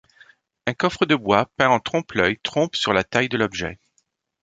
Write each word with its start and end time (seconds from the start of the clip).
Un 0.65 0.73
coffre 0.73 1.05
de 1.05 1.13
bois 1.13 1.45
peint 1.57 1.69
en 1.69 1.79
trompe-l'œil 1.79 2.39
trompe 2.41 2.75
sur 2.75 2.91
la 2.91 3.03
taille 3.03 3.29
de 3.29 3.37
l'objet. 3.37 3.77